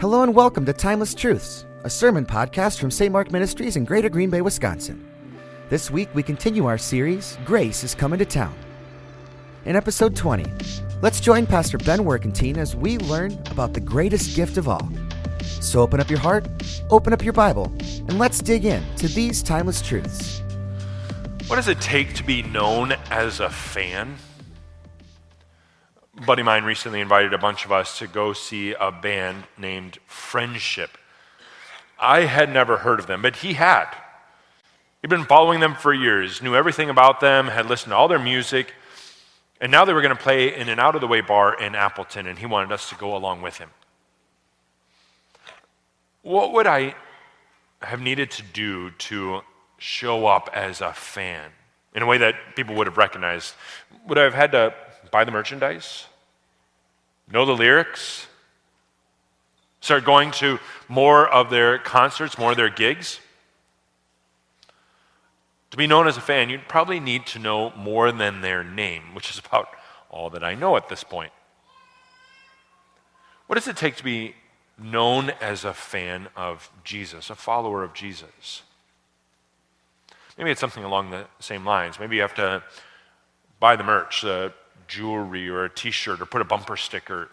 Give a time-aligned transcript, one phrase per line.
[0.00, 3.10] Hello and welcome to Timeless Truths, a sermon podcast from St.
[3.10, 5.04] Mark Ministries in Greater Green Bay, Wisconsin.
[5.70, 8.54] This week we continue our series, Grace is Coming to Town.
[9.64, 10.44] In episode 20,
[11.02, 14.88] let's join Pastor Ben Workentine as we learn about the greatest gift of all.
[15.42, 16.46] So open up your heart,
[16.90, 20.42] open up your Bible, and let's dig in to these timeless truths.
[21.48, 24.14] What does it take to be known as a fan?
[26.28, 29.96] Buddy of mine recently invited a bunch of us to go see a band named
[30.06, 30.98] Friendship.
[31.98, 33.86] I had never heard of them, but he had.
[35.00, 38.18] He'd been following them for years, knew everything about them, had listened to all their
[38.18, 38.74] music,
[39.58, 41.74] and now they were going to play in an out of the way bar in
[41.74, 43.70] Appleton, and he wanted us to go along with him.
[46.20, 46.94] What would I
[47.80, 49.40] have needed to do to
[49.78, 51.52] show up as a fan
[51.94, 53.54] in a way that people would have recognized?
[54.06, 54.74] Would I have had to
[55.10, 56.04] buy the merchandise?
[57.30, 58.26] Know the lyrics?
[59.80, 63.20] Start going to more of their concerts, more of their gigs?
[65.70, 69.02] To be known as a fan, you'd probably need to know more than their name,
[69.14, 69.68] which is about
[70.10, 71.32] all that I know at this point.
[73.46, 74.34] What does it take to be
[74.78, 78.62] known as a fan of Jesus, a follower of Jesus?
[80.36, 81.98] Maybe it's something along the same lines.
[81.98, 82.62] Maybe you have to
[83.58, 84.52] buy the merch, the
[84.88, 87.28] jewelry or a t shirt, or put a bumper sticker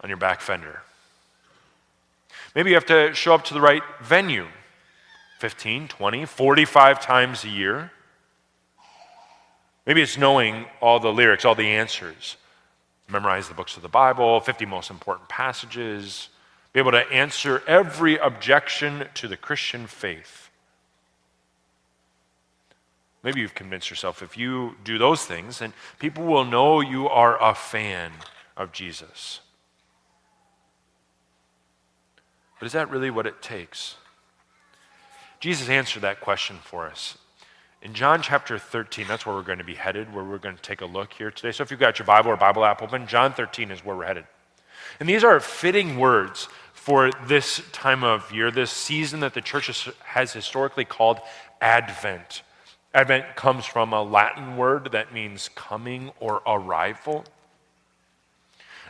[0.00, 0.82] on your back fender.
[2.54, 4.46] Maybe you have to show up to the right venue
[5.38, 7.90] 15, 20, 45 times a year.
[9.86, 12.36] Maybe it's knowing all the lyrics, all the answers.
[13.08, 16.28] Memorize the books of the Bible, 50 most important passages,
[16.72, 20.41] be able to answer every objection to the Christian faith.
[23.22, 27.40] Maybe you've convinced yourself if you do those things, then people will know you are
[27.42, 28.12] a fan
[28.56, 29.40] of Jesus.
[32.58, 33.96] But is that really what it takes?
[35.40, 37.18] Jesus answered that question for us.
[37.80, 40.62] In John chapter 13, that's where we're going to be headed, where we're going to
[40.62, 41.50] take a look here today.
[41.50, 44.04] So if you've got your Bible or Bible app open, John 13 is where we're
[44.04, 44.24] headed.
[45.00, 49.88] And these are fitting words for this time of year, this season that the church
[50.04, 51.18] has historically called
[51.60, 52.42] Advent.
[52.94, 57.24] Advent comes from a Latin word that means coming or arrival.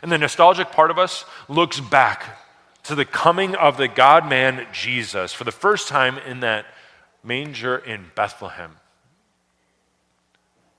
[0.01, 2.39] And the nostalgic part of us looks back
[2.83, 6.65] to the coming of the God man Jesus for the first time in that
[7.23, 8.75] manger in Bethlehem.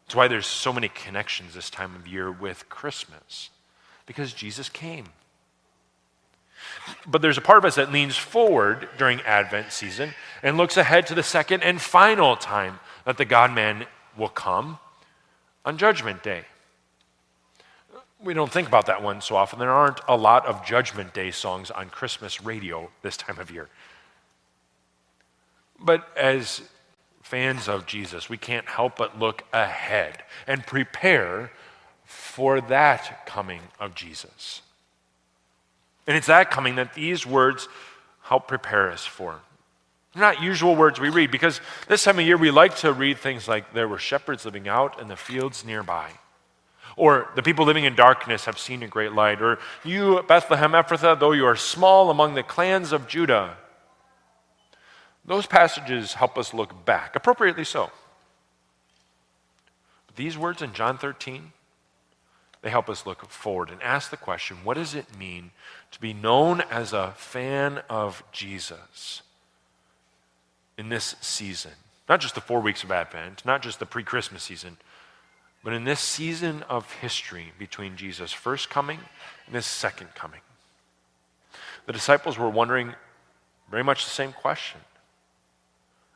[0.05, 3.49] That's why there's so many connections this time of year with Christmas,
[4.05, 5.07] because Jesus came.
[7.07, 10.13] But there's a part of us that leans forward during Advent season
[10.43, 14.79] and looks ahead to the second and final time that the God man will come
[15.65, 16.45] on Judgment Day
[18.25, 19.59] we don't think about that one so often.
[19.59, 23.69] There aren't a lot of Judgment Day songs on Christmas radio this time of year.
[25.79, 26.63] But as
[27.23, 31.51] fans of Jesus, we can't help but look ahead and prepare
[32.05, 34.63] for that coming of Jesus.
[36.07, 37.69] And it's that coming that these words
[38.23, 39.41] help prepare us for.
[40.15, 43.19] They're not usual words we read because this time of year we like to read
[43.19, 46.11] things like there were shepherds living out in the fields nearby.
[46.97, 49.43] Or the people living in darkness have seen a great light.
[49.43, 53.57] Or you, Bethlehem Ephrathah, though you are small among the clans of Judah.
[55.25, 57.91] Those passages help us look back, appropriately so.
[60.07, 61.51] But these words in John 13,
[62.63, 65.51] they help us look forward and ask the question what does it mean
[65.91, 69.23] to be known as a fan of Jesus
[70.77, 71.73] in this season?
[72.09, 74.77] Not just the four weeks of Advent, not just the pre Christmas season
[75.65, 79.01] but in this season of history between Jesus' first coming
[79.47, 80.41] and his second coming,
[81.87, 82.95] the disciples were wondering
[83.71, 84.81] very much the same question.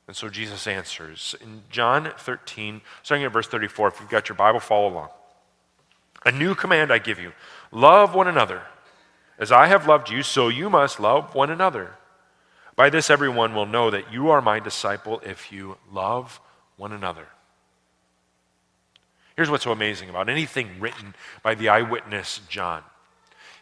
[0.07, 1.35] And so Jesus answers.
[1.41, 5.09] In John 13, starting at verse 34, if you've got your Bible, follow along.
[6.27, 7.33] A new command I give you
[7.73, 8.63] love one another.
[9.39, 11.97] As I have loved you, so you must love one another.
[12.79, 16.41] By this, everyone will know that you are my disciple if you love
[16.77, 17.27] one another.
[19.35, 22.85] Here's what's so amazing about anything written by the eyewitness John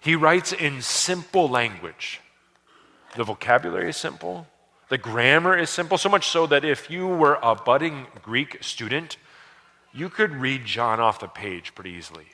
[0.02, 2.20] he writes in simple language.
[3.16, 4.46] The vocabulary is simple,
[4.90, 9.16] the grammar is simple, so much so that if you were a budding Greek student,
[9.94, 12.26] you could read John off the page pretty easily.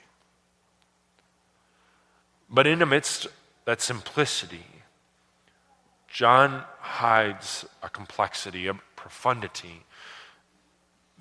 [2.51, 3.29] But in amidst
[3.67, 4.82] that simplicity,
[6.13, 9.85] John hides a complexity, a profundity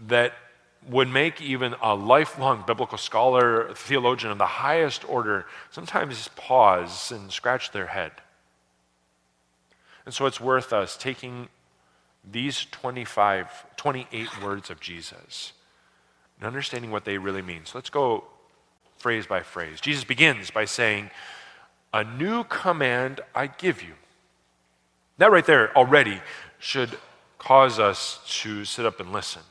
[0.08, 0.34] that
[0.90, 7.32] would make even a lifelong biblical scholar, theologian of the highest order, sometimes pause and
[7.32, 8.12] scratch their head.
[10.06, 11.48] And so it's worth us taking
[12.30, 15.54] these 25, 28 words of Jesus
[16.38, 17.62] and understanding what they really mean.
[17.64, 18.26] So let's go
[18.98, 19.80] phrase by phrase.
[19.80, 21.12] Jesus begins by saying,
[21.94, 23.94] A new command I give you.
[25.18, 26.22] That right there already
[26.60, 26.98] should
[27.38, 29.42] cause us to sit up and listen.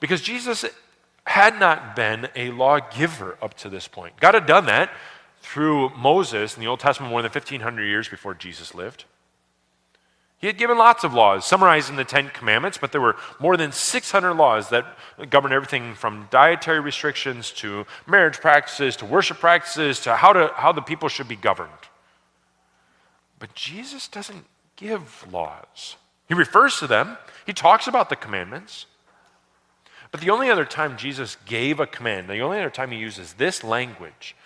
[0.00, 0.64] Because Jesus
[1.26, 4.14] had not been a lawgiver up to this point.
[4.20, 4.90] God had done that
[5.40, 9.04] through Moses in the Old Testament more than 1,500 years before Jesus lived.
[10.38, 13.56] He had given lots of laws, summarized in the Ten Commandments, but there were more
[13.56, 14.84] than 600 laws that
[15.30, 20.70] govern everything from dietary restrictions to marriage practices to worship practices to how, to, how
[20.70, 21.70] the people should be governed.
[23.38, 24.46] But Jesus doesn't
[24.76, 25.96] give laws.
[26.28, 28.86] He refers to them, he talks about the commandments.
[30.10, 33.32] But the only other time Jesus gave a command, the only other time he uses
[33.32, 34.36] this language,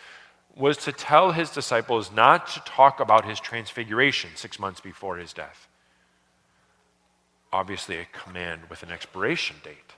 [0.56, 5.32] was to tell his disciples not to talk about his transfiguration six months before his
[5.32, 5.68] death.
[7.52, 9.92] Obviously, a command with an expiration date.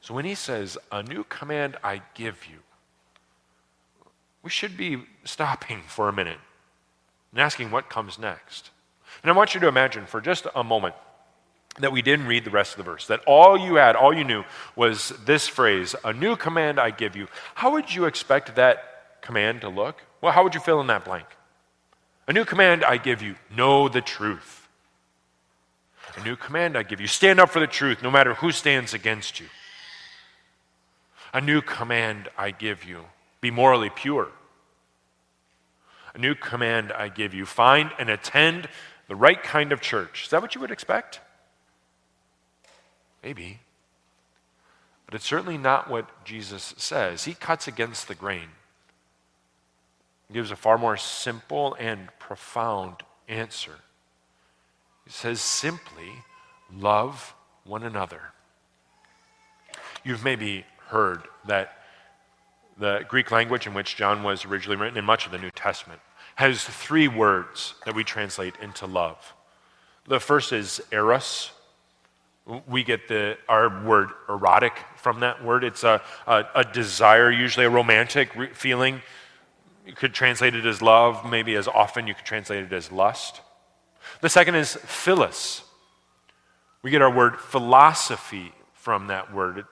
[0.00, 2.58] So when he says, A new command I give you,
[4.42, 6.38] we should be stopping for a minute
[7.30, 8.70] and asking what comes next.
[9.22, 10.94] And I want you to imagine for just a moment
[11.78, 14.24] that we didn't read the rest of the verse, that all you had, all you
[14.24, 14.44] knew
[14.76, 17.28] was this phrase, a new command I give you.
[17.54, 20.02] How would you expect that command to look?
[20.20, 21.26] Well, how would you fill in that blank?
[22.28, 24.68] A new command I give you know the truth.
[26.16, 28.92] A new command I give you stand up for the truth no matter who stands
[28.92, 29.46] against you.
[31.32, 33.04] A new command I give you
[33.42, 34.28] be morally pure.
[36.14, 38.68] A new command I give you find and attend
[39.08, 40.24] the right kind of church.
[40.24, 41.20] Is that what you would expect?
[43.22, 43.60] Maybe.
[45.04, 47.24] But it's certainly not what Jesus says.
[47.24, 48.48] He cuts against the grain,
[50.28, 53.74] he gives a far more simple and profound answer.
[55.04, 56.10] He says simply,
[56.72, 57.34] love
[57.64, 58.20] one another.
[60.04, 61.81] You've maybe heard that
[62.82, 66.00] the Greek language in which John was originally written in much of the New Testament
[66.34, 69.34] has three words that we translate into love.
[70.08, 71.52] The first is eros,
[72.66, 75.62] we get the, our word erotic from that word.
[75.62, 79.00] It's a, a, a desire, usually a romantic re- feeling.
[79.86, 83.40] You could translate it as love, maybe as often you could translate it as lust.
[84.22, 85.62] The second is philos.
[86.82, 89.66] We get our word philosophy from that word.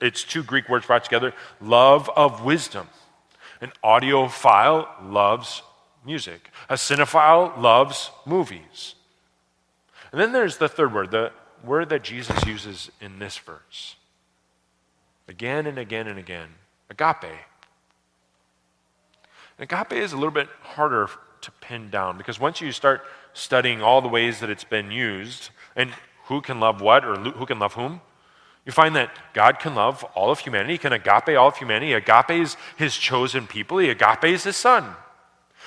[0.00, 2.88] It's two Greek words brought together love of wisdom.
[3.60, 5.62] An audiophile loves
[6.04, 8.94] music, a cinephile loves movies.
[10.12, 11.32] And then there's the third word, the
[11.64, 13.96] word that Jesus uses in this verse
[15.28, 16.48] again and again and again
[16.90, 17.32] agape.
[19.58, 21.08] Agape is a little bit harder
[21.40, 23.02] to pin down because once you start
[23.32, 25.92] studying all the ways that it's been used and
[26.24, 28.00] who can love what or who can love whom,
[28.66, 31.92] you find that God can love all of humanity, he can agape all of humanity.
[31.92, 34.94] Agape is his chosen people, he agapes his son.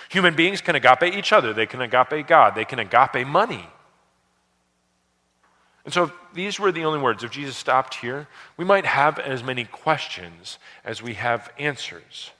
[0.09, 3.67] Human beings can agape each other, they can agape God, they can agape money.
[5.85, 8.27] And so, if these were the only words, if Jesus stopped here,
[8.57, 12.31] we might have as many questions as we have answers.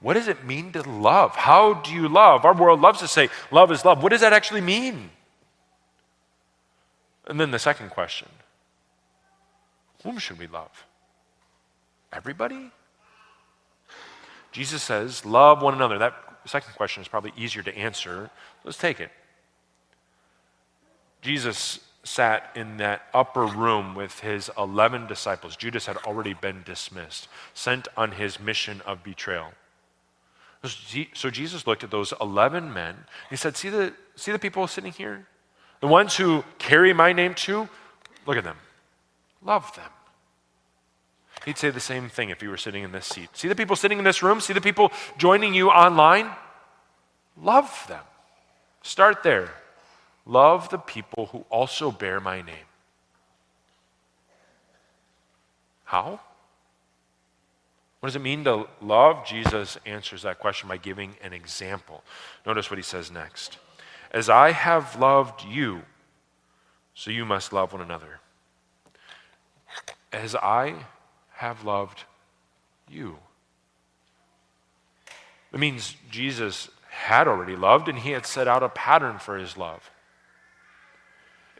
[0.00, 1.34] What does it mean to love?
[1.34, 2.44] How do you love?
[2.44, 4.02] Our world loves to say, love is love.
[4.02, 5.10] What does that actually mean?
[7.26, 8.28] And then the second question
[10.02, 10.86] whom should we love?
[12.12, 12.70] Everybody?
[14.52, 15.98] Jesus says, love one another.
[15.98, 16.14] That
[16.46, 18.30] second question is probably easier to answer.
[18.64, 19.10] Let's take it.
[21.20, 25.56] Jesus sat in that upper room with his 11 disciples.
[25.56, 29.52] Judas had already been dismissed, sent on his mission of betrayal.
[31.14, 32.96] So Jesus looked at those 11 men.
[33.30, 35.26] He said, see the, see the people sitting here?
[35.80, 37.68] The ones who carry my name too?
[38.26, 38.56] Look at them.
[39.42, 39.90] Love them.
[41.44, 43.30] He'd say the same thing if you were sitting in this seat.
[43.32, 44.40] See the people sitting in this room?
[44.40, 46.30] See the people joining you online?
[47.40, 48.02] Love them.
[48.82, 49.50] Start there.
[50.26, 52.66] Love the people who also bear my name.
[55.84, 56.20] How?
[58.00, 59.26] What does it mean to love?
[59.26, 62.04] Jesus answers that question by giving an example.
[62.44, 63.58] Notice what he says next.
[64.10, 65.82] As I have loved you,
[66.94, 68.17] so you must love one another.
[70.12, 70.74] As I
[71.32, 72.04] have loved
[72.88, 73.18] you.
[75.52, 79.56] It means Jesus had already loved and he had set out a pattern for his
[79.56, 79.90] love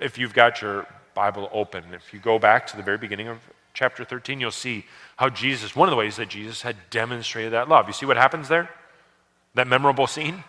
[0.00, 3.38] if you've got your Bible open, if you go back to the very beginning of
[3.74, 4.84] chapter 13, you'll see
[5.16, 7.86] how Jesus, one of the ways that Jesus had demonstrated that love.
[7.86, 8.70] You see what happens there?
[9.54, 10.44] That memorable scene?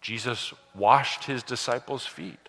[0.00, 2.48] Jesus washed his disciples' feet.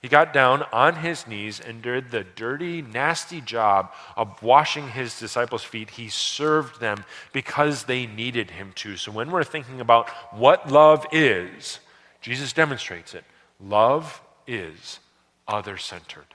[0.00, 5.18] He got down on his knees and did the dirty, nasty job of washing his
[5.18, 5.90] disciples' feet.
[5.90, 8.96] He served them because they needed him to.
[8.96, 11.80] So when we're thinking about what love is,
[12.20, 13.24] Jesus demonstrates it.
[13.60, 15.00] Love is
[15.48, 16.26] other centered.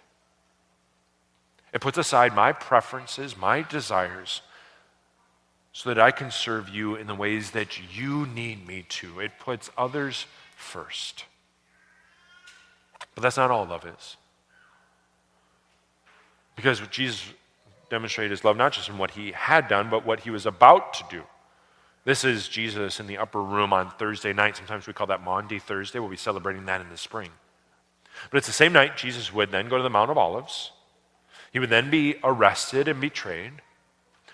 [1.73, 4.41] It puts aside my preferences, my desires,
[5.71, 9.21] so that I can serve you in the ways that you need me to.
[9.21, 11.25] It puts others first.
[13.15, 14.17] But that's not all love is.
[16.55, 17.25] Because Jesus
[17.89, 20.93] demonstrated his love not just in what he had done, but what he was about
[20.95, 21.23] to do.
[22.05, 24.57] This is Jesus in the upper room on Thursday night.
[24.57, 25.99] Sometimes we call that Maundy Thursday.
[25.99, 27.29] We'll be celebrating that in the spring.
[28.29, 30.71] But it's the same night Jesus would then go to the Mount of Olives.
[31.51, 33.53] He would then be arrested and betrayed.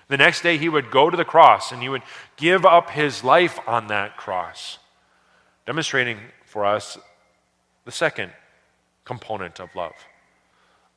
[0.08, 2.02] The next day, he would go to the cross and he would
[2.36, 4.80] give up his life on that cross,
[5.68, 6.98] demonstrating for us
[7.86, 8.32] the second
[9.10, 9.96] component of love.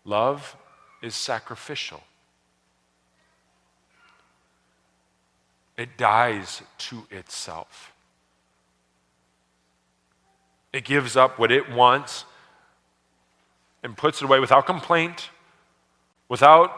[0.05, 0.55] Love
[1.01, 2.03] is sacrificial,
[5.79, 7.91] it dies to itself.
[10.75, 12.27] It gives up what it wants
[13.83, 15.31] and puts it away without complaint,
[16.29, 16.71] without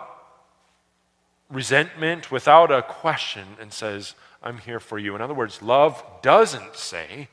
[1.51, 5.17] resentment, without a question, and says, I'm here for you.
[5.17, 7.29] In other words, love doesn't say,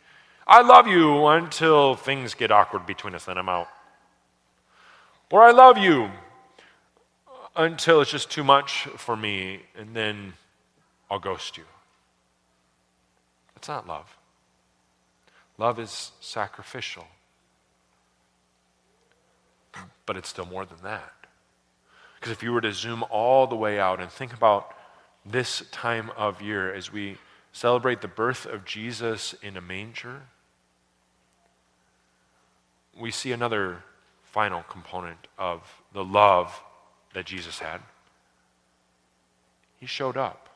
[0.48, 3.68] I love you until things get awkward between us, then I'm out.
[5.32, 6.10] Or I love you
[7.56, 10.34] until it's just too much for me, and then
[11.10, 11.64] I'll ghost you.
[13.56, 14.18] That's not love.
[15.58, 17.08] Love is sacrificial.
[20.06, 21.14] But it's still more than that.
[22.16, 24.76] Because if you were to zoom all the way out and think about
[25.26, 27.18] this time of year as we
[27.54, 30.24] celebrate the birth of Jesus in a manger,
[32.98, 33.84] we see another
[34.32, 35.62] final component of
[35.94, 36.62] the love
[37.14, 37.82] that Jesus had.
[39.78, 40.50] He showed up,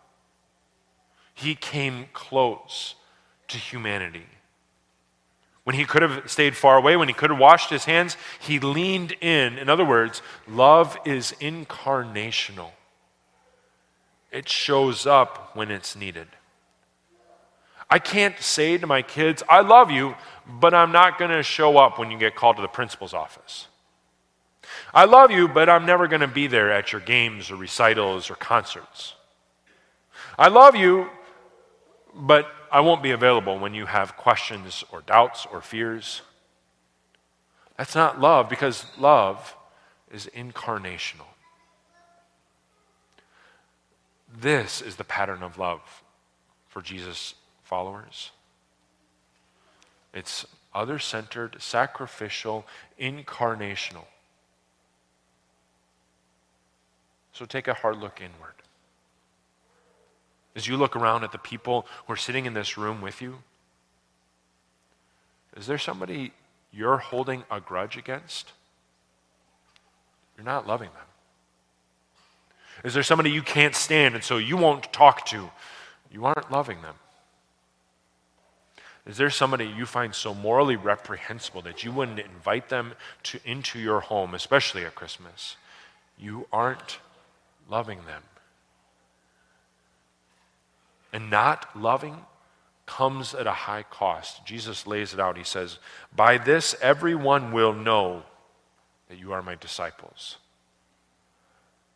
[1.33, 2.95] He came close
[3.49, 4.25] to humanity.
[5.65, 8.59] When he could have stayed far away, when he could have washed his hands, he
[8.59, 9.57] leaned in.
[9.57, 12.69] In other words, love is incarnational.
[14.31, 16.27] It shows up when it's needed.
[17.89, 20.15] I can't say to my kids, I love you,
[20.47, 23.67] but I'm not going to show up when you get called to the principal's office.
[24.93, 28.29] I love you, but I'm never going to be there at your games or recitals
[28.29, 29.15] or concerts.
[30.37, 31.09] I love you,
[32.13, 36.21] but I won't be available when you have questions or doubts or fears.
[37.77, 39.55] That's not love because love
[40.11, 41.27] is incarnational.
[44.37, 46.03] This is the pattern of love
[46.67, 48.31] for Jesus' followers.
[50.15, 52.65] It's other centered, sacrificial,
[52.99, 54.05] incarnational.
[57.33, 58.53] So take a hard look inward.
[60.55, 63.39] As you look around at the people who are sitting in this room with you,
[65.57, 66.31] is there somebody
[66.71, 68.53] you're holding a grudge against?
[70.37, 71.07] You're not loving them.
[72.85, 75.49] Is there somebody you can't stand and so you won't talk to?
[76.09, 76.95] You aren't loving them.
[79.05, 82.93] Is there somebody you find so morally reprehensible that you wouldn't invite them
[83.23, 85.57] to, into your home, especially at Christmas?
[86.17, 86.99] You aren't
[87.69, 88.23] loving them.
[91.13, 92.25] And not loving
[92.85, 94.45] comes at a high cost.
[94.45, 95.37] Jesus lays it out.
[95.37, 95.79] He says,
[96.15, 98.23] By this everyone will know
[99.09, 100.37] that you are my disciples.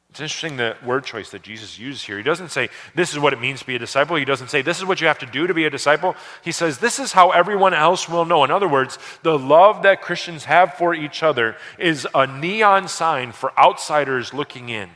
[0.09, 2.17] It's interesting the word choice that Jesus uses here.
[2.17, 4.15] He doesn't say, This is what it means to be a disciple.
[4.15, 6.15] He doesn't say, This is what you have to do to be a disciple.
[6.43, 8.43] He says, This is how everyone else will know.
[8.43, 13.31] In other words, the love that Christians have for each other is a neon sign
[13.31, 14.89] for outsiders looking in.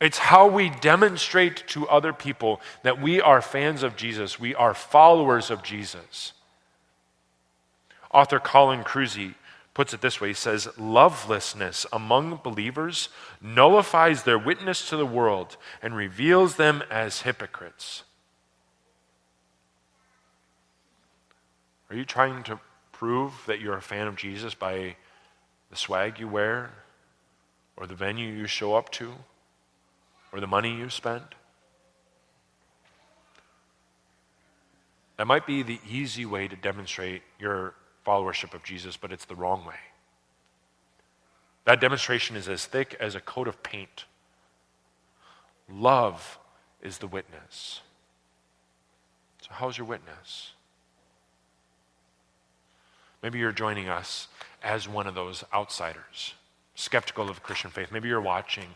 [0.00, 4.74] It's how we demonstrate to other people that we are fans of Jesus, we are
[4.74, 6.32] followers of Jesus.
[8.12, 9.34] Author Colin Kruse
[9.76, 13.08] puts it this way he says, Lovelessness among believers
[13.40, 18.02] nullifies their witness to the world and reveals them as hypocrites.
[21.90, 22.58] Are you trying to
[22.90, 24.96] prove that you're a fan of Jesus by
[25.70, 26.72] the swag you wear
[27.76, 29.12] or the venue you show up to?
[30.36, 31.24] or the money you spend.
[35.16, 37.72] That might be the easy way to demonstrate your
[38.06, 39.74] followership of Jesus, but it's the wrong way.
[41.64, 44.04] That demonstration is as thick as a coat of paint.
[45.68, 46.38] Love
[46.80, 47.80] is the witness.
[49.42, 50.52] So, how's your witness?
[53.22, 54.28] Maybe you're joining us
[54.62, 56.34] as one of those outsiders,
[56.76, 57.90] skeptical of Christian faith.
[57.90, 58.68] Maybe you're watching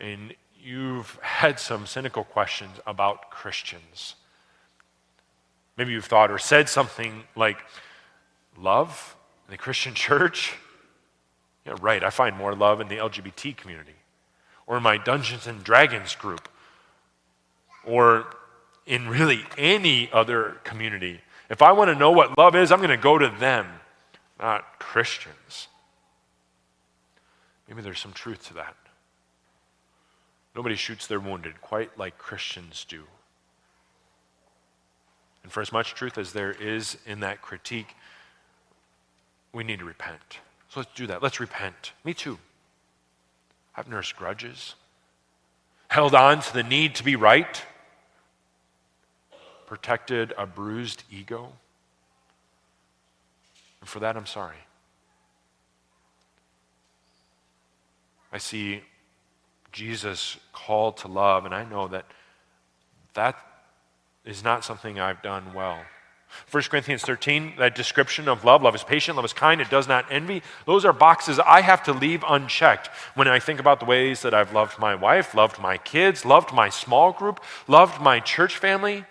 [0.00, 4.14] and you've had some cynical questions about Christians.
[5.76, 7.58] Maybe you've thought or said something like,
[8.60, 10.54] Love in the Christian church?
[11.66, 13.96] Yeah, right, I find more love in the LGBT community,
[14.66, 16.48] or my Dungeons and Dragons group,
[17.84, 18.26] or
[18.86, 21.20] in really any other community.
[21.50, 23.66] If I want to know what love is, I'm going to go to them,
[24.40, 25.68] not Christians.
[27.68, 28.74] Maybe there's some truth to that.
[30.56, 33.04] Nobody shoots their wounded quite like Christians do.
[35.42, 37.94] And for as much truth as there is in that critique,
[39.52, 40.38] we need to repent.
[40.68, 41.22] So let's do that.
[41.22, 41.92] Let's repent.
[42.04, 42.38] Me too.
[43.76, 44.74] I've nursed grudges,
[45.88, 47.62] held on to the need to be right,
[49.66, 51.52] protected a bruised ego.
[53.80, 54.56] And for that, I'm sorry.
[58.32, 58.82] I see
[59.72, 62.06] Jesus called to love, and I know that
[63.14, 63.36] that
[64.24, 65.78] is not something I've done well.
[66.50, 69.88] 1 Corinthians 13, that description of love, love is patient, love is kind, it does
[69.88, 70.42] not envy.
[70.66, 74.34] Those are boxes I have to leave unchecked when I think about the ways that
[74.34, 79.04] I've loved my wife, loved my kids, loved my small group, loved my church family.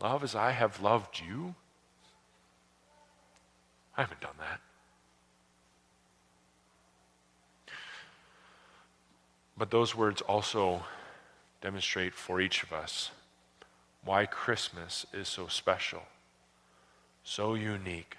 [0.00, 1.54] Love as I have loved you.
[3.96, 4.60] I haven't done that.
[9.56, 10.84] But those words also
[11.60, 13.10] demonstrate for each of us
[14.04, 16.02] why Christmas is so special,
[17.22, 18.16] so unique,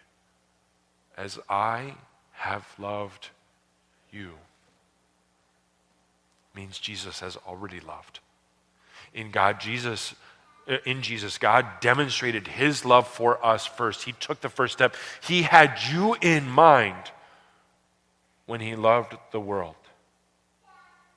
[1.17, 1.95] as I
[2.33, 3.29] have loved
[4.11, 4.31] you
[6.55, 8.19] means Jesus has already loved.
[9.13, 10.15] In God, Jesus
[10.67, 14.03] uh, in Jesus, God demonstrated his love for us first.
[14.03, 14.95] He took the first step.
[15.21, 17.11] He had you in mind
[18.47, 19.75] when he loved the world.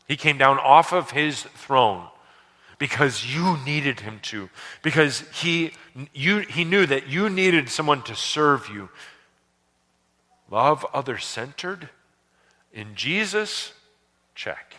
[0.07, 2.09] He came down off of his throne
[2.79, 4.49] because you needed him to,
[4.83, 5.73] because he,
[6.15, 8.89] you, he knew that you needed someone to serve you.
[10.51, 11.91] Love other centered
[12.73, 13.73] in Jesus,
[14.35, 14.77] check.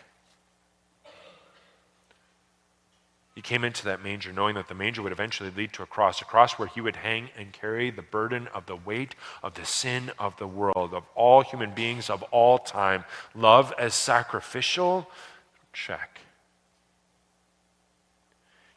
[3.34, 6.20] He came into that manger knowing that the manger would eventually lead to a cross,
[6.20, 9.64] a cross where he would hang and carry the burden of the weight of the
[9.64, 13.04] sin of the world, of all human beings of all time.
[13.34, 15.08] Love as sacrificial,
[15.72, 16.19] check.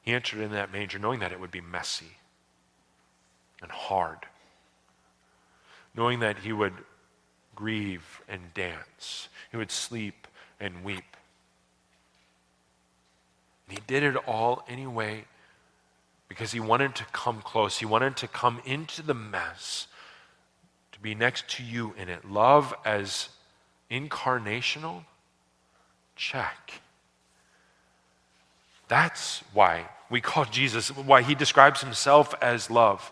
[0.03, 2.17] He entered in that manger knowing that it would be messy
[3.61, 4.19] and hard,
[5.95, 6.73] knowing that he would
[7.55, 10.27] grieve and dance, he would sleep
[10.59, 11.15] and weep.
[13.67, 15.23] And he did it all anyway
[16.27, 17.77] because he wanted to come close.
[17.77, 19.87] He wanted to come into the mess,
[20.91, 22.29] to be next to you in it.
[22.29, 23.29] Love as
[23.89, 25.05] incarnational?
[26.15, 26.81] Check.
[28.87, 33.11] That's why we call Jesus, why he describes himself as love.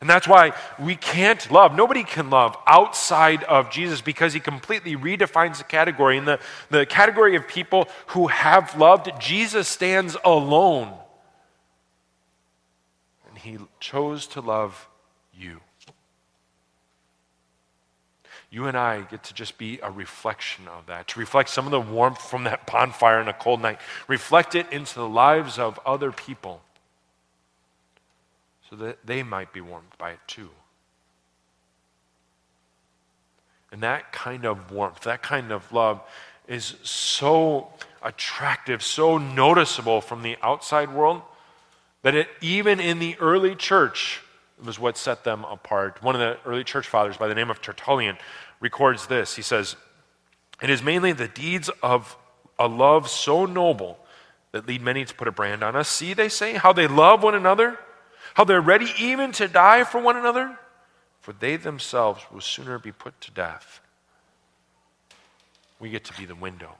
[0.00, 1.74] And that's why we can't love.
[1.74, 6.18] Nobody can love outside of Jesus because he completely redefines the category.
[6.18, 10.92] In the, the category of people who have loved, Jesus stands alone.
[13.28, 14.88] And he chose to love
[15.32, 15.60] you.
[18.54, 21.72] You and I get to just be a reflection of that, to reflect some of
[21.72, 25.80] the warmth from that bonfire on a cold night, reflect it into the lives of
[25.84, 26.62] other people
[28.70, 30.50] so that they might be warmed by it too.
[33.72, 36.00] And that kind of warmth, that kind of love
[36.46, 37.70] is so
[38.04, 41.22] attractive, so noticeable from the outside world
[42.02, 44.20] that it, even in the early church,
[44.64, 46.02] was what set them apart.
[46.02, 48.16] One of the early church fathers, by the name of Tertullian,
[48.60, 49.36] records this.
[49.36, 49.76] He says,
[50.62, 52.16] It is mainly the deeds of
[52.58, 53.98] a love so noble
[54.52, 55.88] that lead many to put a brand on us.
[55.88, 57.78] See, they say, how they love one another
[58.34, 60.58] how they're ready even to die for one another,
[61.20, 63.80] for they themselves will sooner be put to death.
[65.78, 66.74] We get to be the window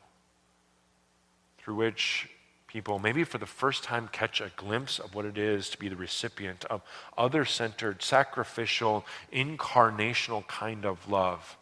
[1.59, 2.29] through which
[2.74, 5.88] people, maybe for the first time, catch a glimpse of what it is to be
[5.88, 6.82] the recipient of
[7.16, 11.56] other centered, sacrificial, incarnational kind of love.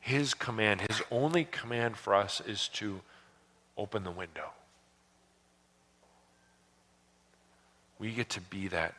[0.00, 3.00] His command, his only command for us is to
[3.76, 4.50] open the window.
[8.00, 8.94] we get to be that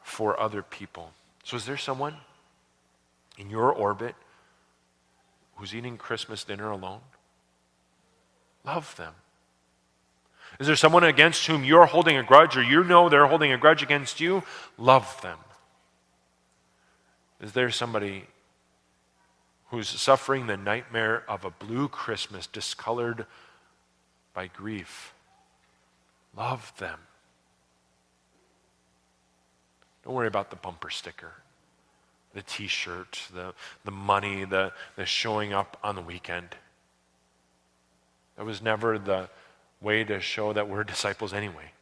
[0.00, 1.12] for other people.
[1.42, 2.14] So, is there someone
[3.36, 4.14] in your orbit
[5.56, 7.00] who's eating Christmas dinner alone?
[8.64, 9.14] Love them.
[10.60, 13.58] Is there someone against whom you're holding a grudge or you know they're holding a
[13.58, 14.42] grudge against you?
[14.78, 15.38] Love them.
[17.40, 18.24] Is there somebody
[19.66, 23.26] who's suffering the nightmare of a blue Christmas discolored
[24.32, 25.12] by grief?
[26.36, 27.00] Love them.
[30.04, 31.32] Don't worry about the bumper sticker,
[32.34, 36.48] the t shirt, the, the money, the, the showing up on the weekend.
[38.36, 39.28] That was never the
[39.80, 41.72] way to show that we're disciples anyway.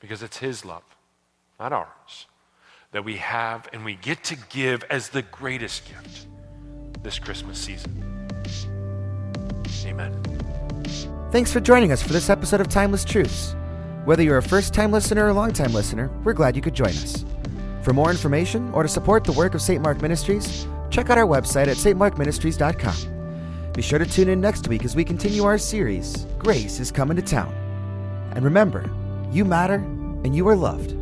[0.00, 0.84] Because it's His love,
[1.58, 2.26] not ours,
[2.92, 6.26] that we have and we get to give as the greatest gift
[7.02, 8.28] this Christmas season.
[9.86, 10.22] Amen.
[11.32, 13.56] Thanks for joining us for this episode of Timeless Truths.
[14.04, 16.74] Whether you're a first time listener or a long time listener, we're glad you could
[16.74, 17.24] join us.
[17.82, 19.82] For more information or to support the work of St.
[19.82, 23.13] Mark Ministries, check out our website at stmarkministries.com.
[23.74, 27.16] Be sure to tune in next week as we continue our series, Grace is Coming
[27.16, 27.52] to Town.
[28.36, 28.88] And remember,
[29.32, 29.74] you matter
[30.22, 30.92] and you are loved.